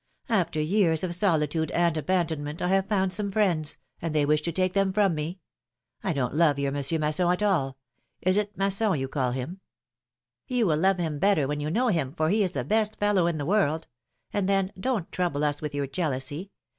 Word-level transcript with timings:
^^After 0.31 0.67
years 0.67 1.03
of 1.03 1.13
soli 1.13 1.45
tude 1.45 1.69
and 1.69 1.95
abandonment, 1.95 2.59
I 2.59 2.69
have 2.69 2.87
found 2.87 3.13
some 3.13 3.31
friends, 3.31 3.77
and 4.01 4.15
they 4.15 4.25
wish 4.25 4.41
to 4.41 4.51
take 4.51 4.73
them 4.73 4.91
from 4.91 5.13
me! 5.13 5.37
I 6.03 6.11
don't 6.11 6.33
love 6.33 6.57
your 6.57 6.71
Monsieur 6.71 6.97
Masson 6.97 7.27
at 7.27 7.43
all— 7.43 7.77
is 8.23 8.35
it 8.35 8.57
Masson 8.57 8.97
you 8.99 9.07
call 9.07 9.29
him?" 9.29 9.59
^^You 10.49 10.63
will 10.65 10.77
love 10.79 10.97
him 10.97 11.19
better 11.19 11.47
when 11.47 11.59
you 11.59 11.69
know 11.69 11.89
him, 11.89 12.13
for 12.13 12.31
he 12.31 12.41
is 12.41 12.53
the 12.53 12.63
best 12.63 12.97
fellow 12.99 13.27
in 13.27 13.37
the 13.37 13.45
world 13.45 13.85
I 14.33 14.39
And 14.39 14.49
then, 14.49 14.73
don't 14.79 15.11
trouble 15.11 15.43
us 15.43 15.61
with 15.61 15.75
your 15.75 15.85
jealousy 15.85 16.49